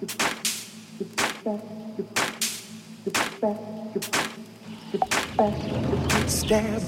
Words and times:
Stab 0.00 0.10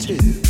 too. 0.06 0.43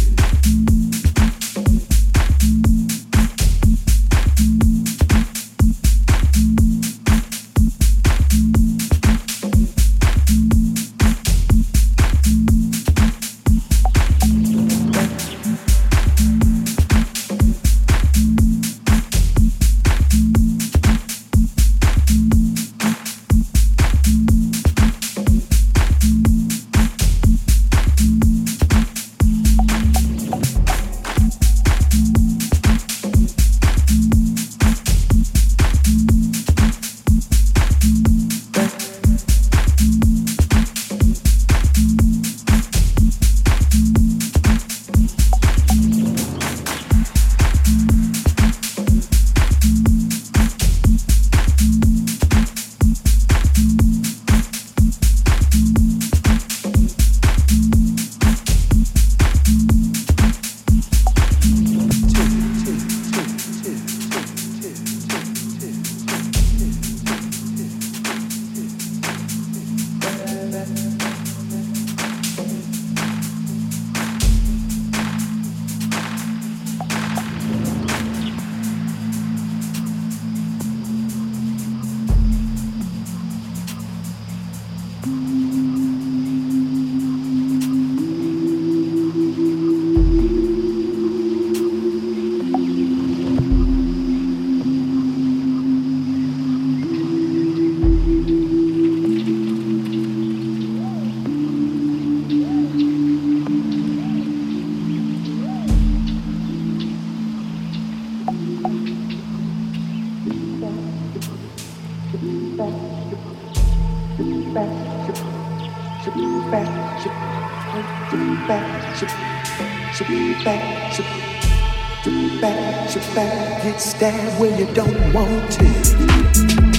back, 122.42 122.96
you 122.96 123.02
back, 123.16 123.66
it's 123.66 123.94
there 123.94 124.42
way 124.42 124.58
you 124.58 124.66
don't 124.74 125.14
want 125.14 125.52
to. 125.54 126.73